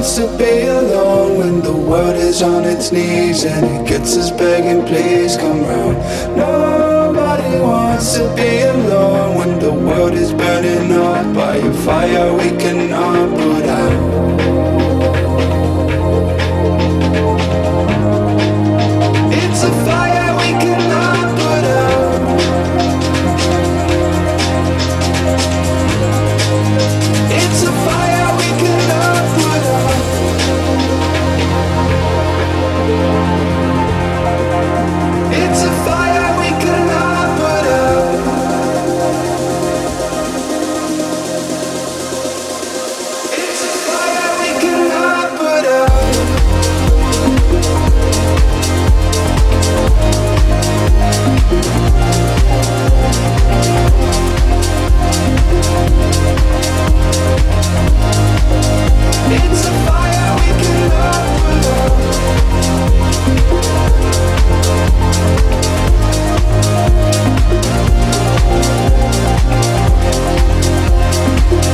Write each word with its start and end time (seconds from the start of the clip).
wants 0.00 0.16
to 0.16 0.38
be 0.38 0.62
alone 0.62 1.36
when 1.36 1.60
the 1.60 1.76
world 1.76 2.16
is 2.16 2.40
on 2.40 2.64
its 2.64 2.90
knees 2.90 3.44
and 3.44 3.66
it 3.66 3.86
gets 3.86 4.16
us 4.16 4.30
begging, 4.30 4.82
please 4.86 5.36
come 5.36 5.60
round. 5.60 5.98
Nobody 6.34 7.60
wants 7.60 8.14
to 8.14 8.34
be 8.34 8.62
alone 8.62 9.36
when 9.36 9.58
the 9.58 9.70
world 9.70 10.14
is 10.14 10.32
burning 10.32 10.90
up 10.92 11.34
by 11.34 11.56
a 11.56 11.72
fire 11.84 12.32
we 12.32 12.48
cannot 12.56 13.28
put 13.38 13.66
out. 13.66 13.89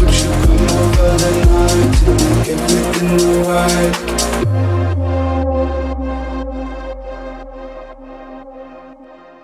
Would 0.00 0.14
you 0.14 0.30
come 0.42 0.64
over 0.72 1.12
tonight 1.18 2.00
and 2.48 2.60
make 2.62 3.02
it 3.02 3.46
right? 3.46 4.45